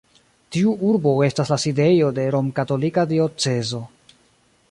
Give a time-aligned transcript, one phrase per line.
[0.55, 3.83] Tiu urbo estas la sidejo de romkatolika diocezo.